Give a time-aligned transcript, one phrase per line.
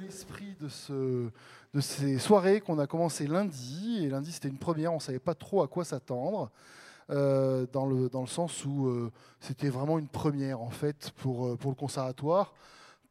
[0.00, 1.28] l'esprit de, ce,
[1.74, 4.00] de ces soirées qu'on a commencé lundi.
[4.02, 6.50] Et lundi, c'était une première, on ne savait pas trop à quoi s'attendre.
[7.10, 11.70] Euh, dans, le, sens où euh, c'était vraiment une première en fait pour, euh, pour
[11.70, 12.52] le conservatoire.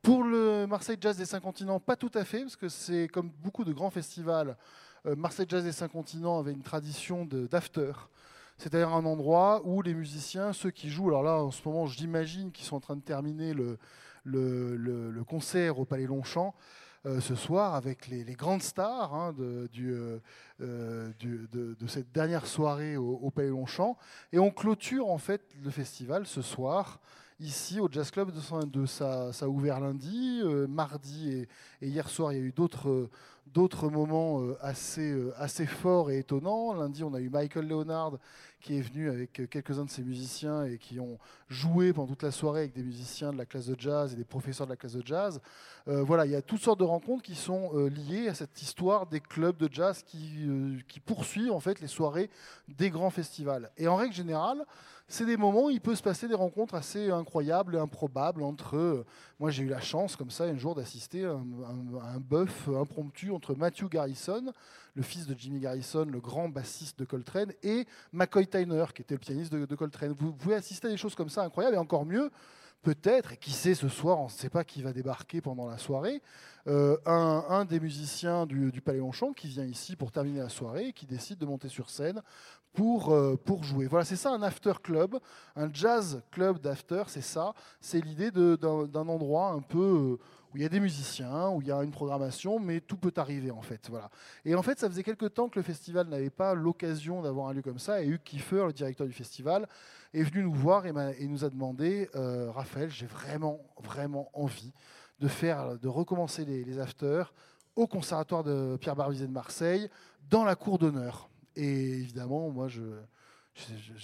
[0.01, 3.31] Pour le Marseille Jazz des Cinq Continents, pas tout à fait, parce que c'est comme
[3.41, 4.55] beaucoup de grands festivals,
[5.17, 7.91] Marseille Jazz des Cinq Continents avait une tradition d'after.
[8.57, 12.51] C'est-à-dire un endroit où les musiciens, ceux qui jouent, alors là en ce moment j'imagine
[12.51, 13.79] qu'ils sont en train de terminer le,
[14.25, 16.53] le, concert au Palais Longchamp,
[17.05, 19.67] euh, ce soir avec les, grandes stars hein, euh,
[20.61, 23.97] euh, de, cette dernière soirée au, Palais Longchamp.
[24.31, 26.99] Et on clôture en fait le festival ce soir
[27.39, 28.85] ici au Jazz Club de 122.
[28.85, 31.47] Ça, a ouvert lundi, mardi
[31.81, 36.73] et, hier soir il y a eu d'autres moments assez, assez forts et étonnants.
[36.73, 38.17] Lundi, on a eu Michael Leonard
[38.65, 42.31] qui est venu avec quelques-uns de ses musiciens et qui ont joué pendant toute la
[42.31, 44.93] soirée avec des musiciens de la classe de jazz et des professeurs de la classe
[44.93, 45.39] de jazz.
[45.87, 48.59] Euh, voilà, il y a toutes sortes de rencontres qui sont euh, liées à cette
[48.63, 52.31] histoire des clubs de jazz qui, euh, qui poursuivent en fait les soirées
[52.67, 53.69] des grands festivals.
[53.77, 54.65] Et en règle générale,
[55.07, 59.05] c'est des moments où il peut se passer des rencontres assez incroyables improbables entre.
[59.39, 63.53] moi, j'ai eu la chance, comme ça, un jour, d'assister à un, bœuf impromptu entre
[63.53, 64.51] Matthew Garrison,
[64.95, 69.15] le fils de Jimmy Garrison, le grand bassiste de Coltrane, et McCoy Tyner, qui était
[69.15, 70.15] le pianiste de, Coltrane.
[70.17, 72.31] Vous pouvez assister à des choses comme ça incroyables, et encore mieux,
[72.85, 75.77] peut-être, et qui sait ce soir, on ne sait pas qui va débarquer pendant la
[75.77, 76.21] soirée,
[76.67, 80.93] euh, un, des musiciens du, Palais Longchamp qui vient ici pour terminer la soirée et
[80.93, 82.21] qui décide de monter sur scène
[82.75, 83.87] pour, euh, pour jouer.
[83.87, 85.17] Voilà, c'est ça un after club,
[85.55, 90.19] un jazz club d'after, c'est ça, c'est l'idée d'un endroit un peu euh,
[90.53, 93.13] où il y a des musiciens, où il y a une programmation, mais tout peut
[93.15, 93.87] arriver en fait.
[93.89, 94.09] Voilà.
[94.43, 97.53] Et en fait, ça faisait quelques temps que le festival n'avait pas l'occasion d'avoir un
[97.53, 99.67] lieu comme ça, et Hugues Kiefer, le directeur du festival,
[100.13, 104.73] est venu nous voir et, nous a demandé, euh, Raphaël, j'ai vraiment, vraiment envie
[105.19, 107.33] de faire, de recommencer les, les afters
[107.75, 109.89] au conservatoire de Pierre Barbizet de Marseille,
[110.29, 111.29] dans la cour d'honneur.
[111.55, 112.81] Et évidemment, moi, je,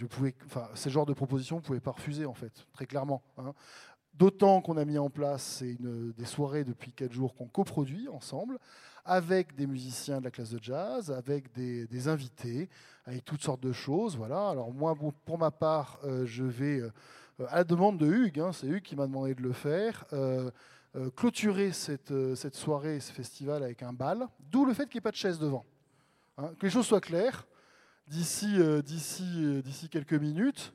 [0.05, 3.21] pouvais, enfin, ce genre de proposition, on ne pouvait pas refuser, en fait, très clairement.
[3.37, 3.53] Hein.
[4.13, 8.57] D'autant qu'on a mis en place des soirées depuis quatre jours qu'on coproduit ensemble,
[9.05, 12.69] avec des musiciens de la classe de jazz, avec des, invités,
[13.05, 14.17] avec toutes sortes de choses.
[14.17, 14.49] Voilà.
[14.49, 16.91] Alors moi, pour ma part, euh, je vais, euh,
[17.47, 20.51] à la demande de Hugues, hein, c'est Hugues qui m'a demandé de le faire, euh,
[21.15, 25.01] clôturer cette, cette soirée, ce festival avec un bal, d'où le fait qu'il n'y ait
[25.01, 25.65] pas de chaise devant.
[26.37, 26.51] Hein.
[26.59, 27.47] que les choses soient claires,
[28.07, 30.73] d'ici d'ici d'ici quelques minutes,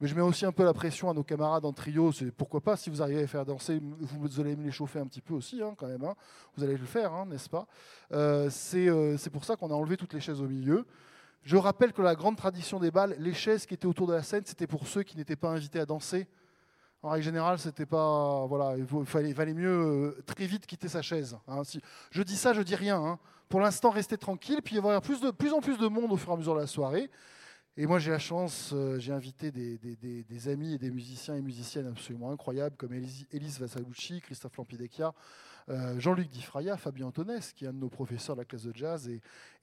[0.00, 2.10] mais je mets aussi un peu la pression à nos camarades en trio.
[2.10, 5.06] C'est pourquoi pas, si vous arrivez à faire danser, vous allez me les chauffer un
[5.06, 6.04] petit peu aussi, hein, quand même.
[6.04, 6.14] Hein.
[6.56, 7.66] Vous allez le faire, n'est-ce pas?
[8.12, 10.84] Euh, euh, C'est pour ça qu'on a enlevé toutes les chaises au milieu.
[11.42, 14.22] Je rappelle que la grande tradition des balles, les chaises qui étaient autour de la
[14.22, 16.26] scène, c'était pour ceux qui n'étaient pas invités à danser.
[17.02, 21.36] En règle générale, c'était pas voilà, il fallait, mieux euh, très vite quitter sa chaise.
[22.10, 23.18] Je dis ça, je dis rien.
[23.48, 25.86] Pour l'instant, restez tranquille, puis il va y avoir plus, de, plus en plus de
[25.86, 27.10] monde au fur et à mesure de la soirée.
[27.76, 31.88] Et moi, j'ai la chance, euh, j'ai invité des, amis et des musiciens et musiciennes
[31.88, 35.12] absolument incroyables, comme Elise, Vassalucci, Christophe Lampidecchia,
[35.68, 38.72] euh, Jean-Luc Difraya, Fabien Antonès, qui est un de nos professeurs de la classe de
[38.76, 39.10] jazz,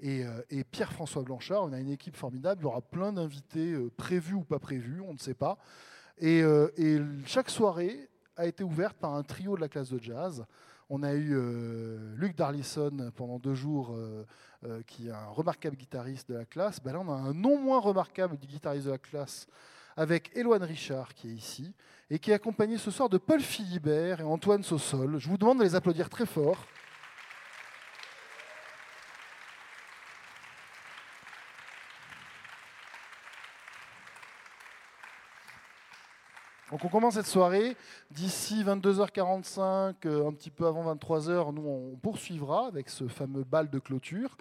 [0.01, 1.63] et, euh, Pierre-François Blanchard.
[1.63, 2.61] On a une équipe formidable.
[2.61, 5.57] Il y aura plein d'invités prévus ou pas prévus, on ne sait pas.
[6.17, 10.45] Et, et, chaque soirée a été ouverte par un trio de la classe de jazz.
[10.93, 11.39] On a eu
[12.17, 13.95] Luc Darlison pendant deux jours
[14.63, 17.59] euh, qui est un remarquable guitariste de la classe, ben là on a un non
[17.59, 19.47] moins remarquable guitariste de la classe
[19.97, 21.73] avec Éloine Richard qui est ici
[22.11, 25.17] et qui est accompagné ce soir de Paul Philibert et Antoine Sossol.
[25.17, 26.63] Je vous demande de les applaudir très fort.
[36.71, 37.75] Donc on commence cette soirée.
[38.11, 43.69] D'ici 22h45, euh, un petit peu avant 23h, nous on poursuivra avec ce fameux bal
[43.69, 44.37] de clôture.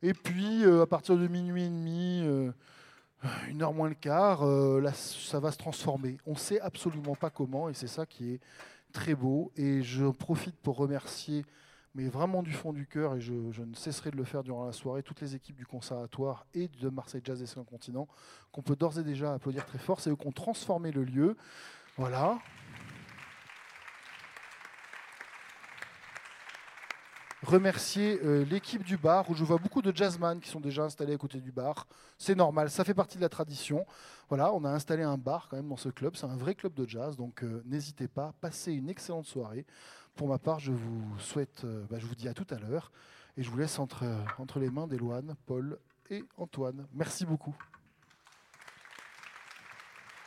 [0.00, 2.52] Et puis euh, à partir de minuit et demi, euh,
[3.48, 6.18] une heure moins le quart, là, ça va se transformer.
[6.24, 8.40] On ne sait absolument pas comment et c'est ça qui est
[8.92, 9.50] très beau.
[9.56, 11.44] Et je profite pour remercier
[11.94, 14.72] mais vraiment du fond du cœur, et je, ne cesserai de le faire durant la
[14.72, 18.08] soirée, toutes les équipes du conservatoire et de Marseille Jazz Saint Continent,
[18.50, 21.36] qu'on peut d'ores et déjà applaudir très fort, c'est eux qui ont transformé le lieu.
[21.96, 22.38] Voilà.
[27.42, 31.14] remercier euh, l'équipe du bar, où je vois beaucoup de jazzman qui sont déjà installés
[31.14, 31.86] à côté du bar.
[32.16, 33.84] C'est normal, ça fait partie de la tradition.
[34.28, 36.72] Voilà, on a installé un bar quand même dans ce club, c'est un vrai club
[36.74, 39.66] de jazz, donc euh, n'hésitez pas, passez une excellente soirée.
[40.14, 42.92] Pour ma part, je vous souhaite, euh, bah, je vous dis à tout à l'heure,
[43.36, 44.04] et je vous laisse entre,
[44.38, 45.78] entre les mains d'Éloine, Paul
[46.10, 46.86] et Antoine.
[46.92, 47.56] Merci beaucoup.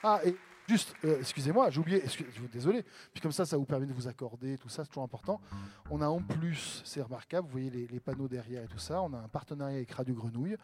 [0.04, 0.36] Ah, et
[0.68, 2.04] Juste, euh, excusez-moi, j'ai oublié,
[2.52, 2.84] désolé,
[3.14, 5.40] puis comme ça, ça vous permet de vous accorder, tout ça, c'est toujours important.
[5.92, 9.02] On a en plus, c'est remarquable, vous voyez les, les panneaux derrière et tout ça,
[9.04, 10.58] on a un partenariat avec Radio Grenouille.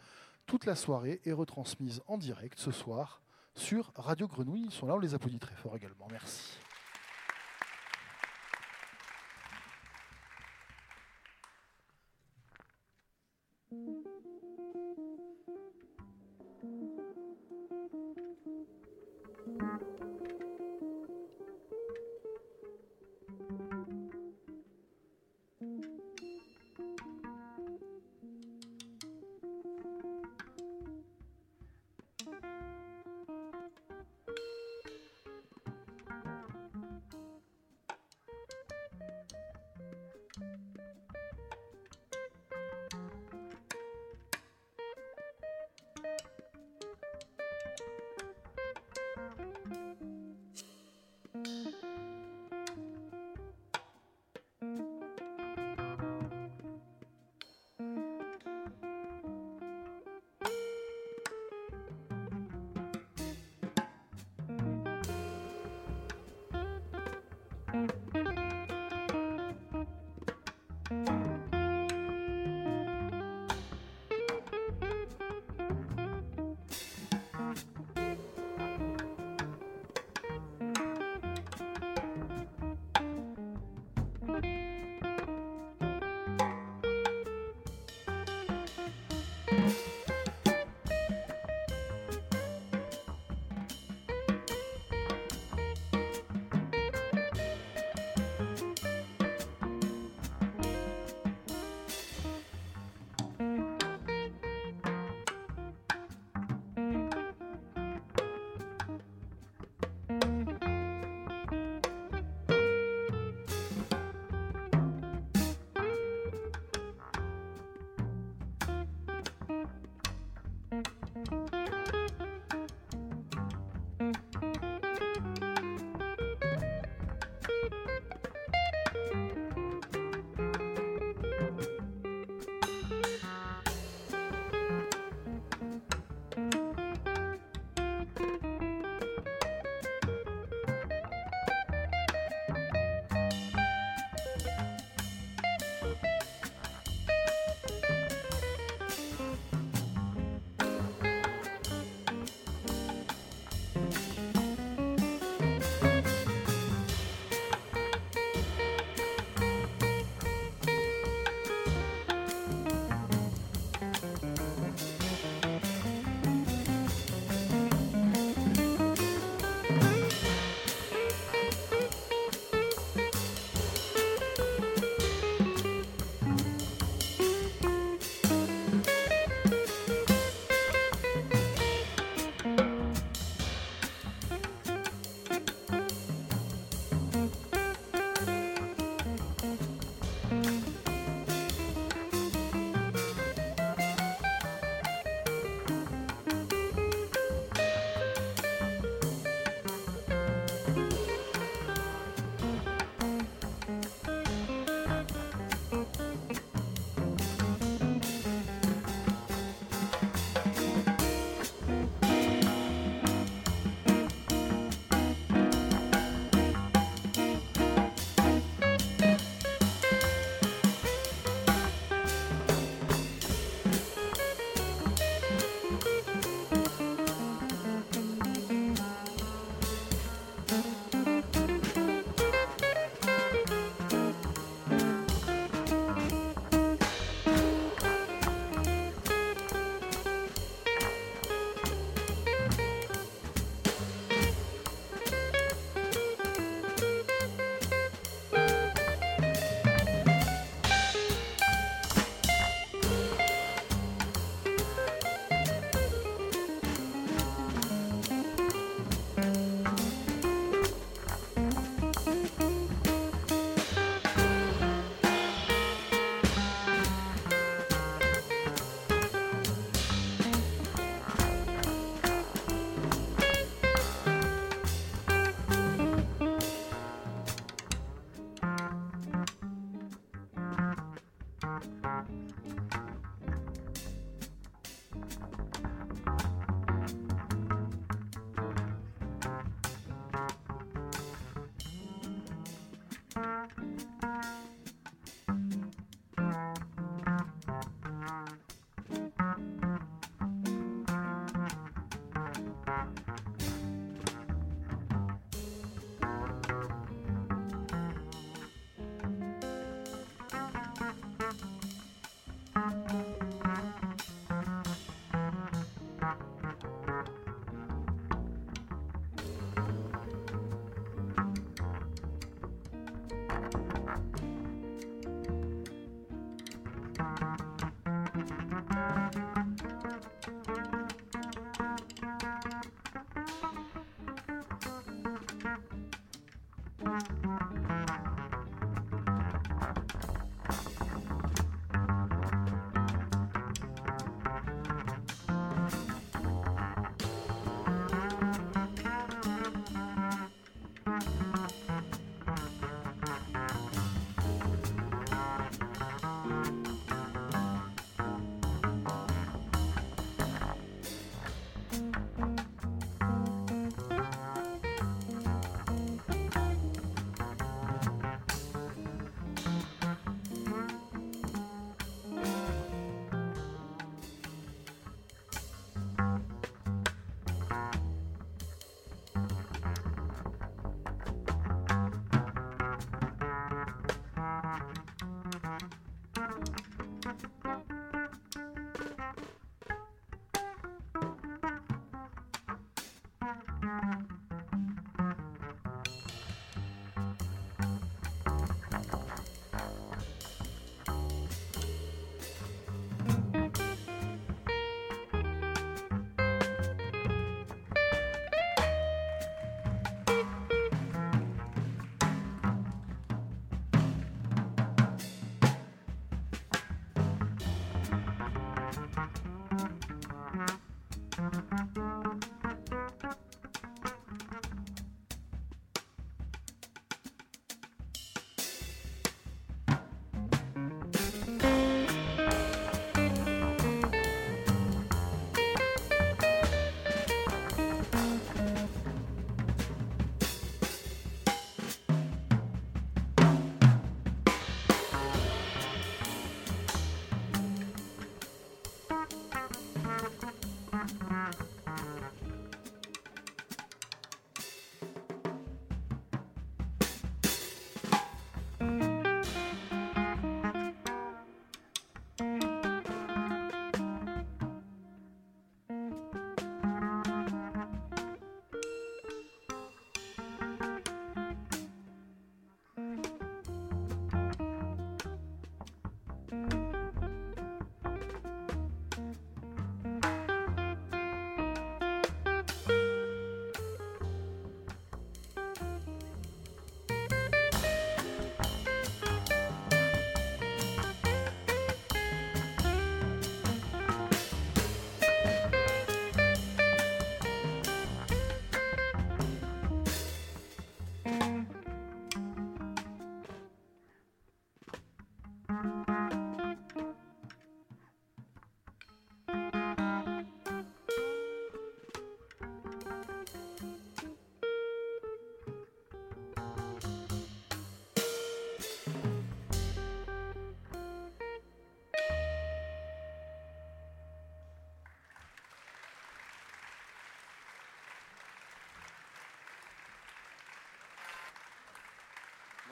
[0.44, 3.22] Toute la soirée est retransmise en direct ce soir
[3.54, 4.64] sur Radio Grenouille.
[4.66, 6.08] Ils sont là, on les applaudit très fort également.
[6.10, 6.58] Merci.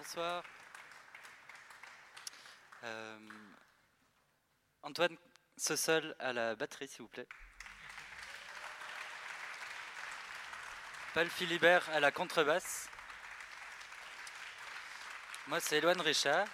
[0.01, 0.43] Bonsoir.
[2.85, 3.19] Euh,
[4.81, 5.15] Antoine
[5.59, 7.29] Sossol à la batterie, s'il vous plaît.
[11.13, 12.89] Paul Philibert à la contrebasse.
[15.49, 16.49] Moi, c'est Eloane Richard.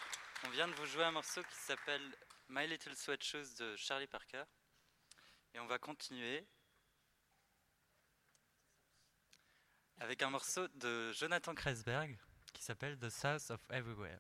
[0.45, 2.17] On vient de vous jouer un morceau qui s'appelle
[2.49, 4.43] My Little Sweat Shoes de Charlie Parker.
[5.55, 6.45] Et on va continuer
[9.99, 12.19] avec un morceau de Jonathan Kreisberg
[12.67, 14.19] s'appelle The South of Everywhere.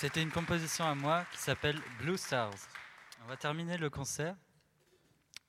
[0.00, 2.54] C'était une composition à moi qui s'appelle Blue Stars.
[3.22, 4.34] On va terminer le concert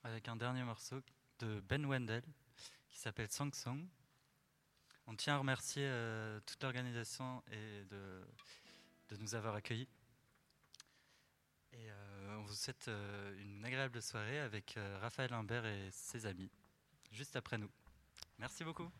[0.04, 1.00] avec un dernier morceau
[1.38, 2.22] de Ben Wendell
[2.90, 3.88] qui s'appelle Song Song.
[5.06, 9.88] On tient à remercier euh, toute l'organisation et de, nous avoir accueillis.
[11.72, 16.50] Et euh, on vous souhaite euh, une agréable soirée avec Raphaël Imbert et ses amis,
[17.10, 17.70] juste après nous.
[18.38, 18.90] Merci beaucoup.